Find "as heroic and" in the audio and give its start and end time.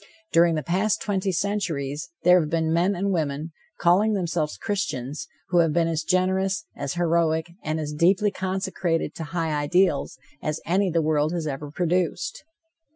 6.75-7.79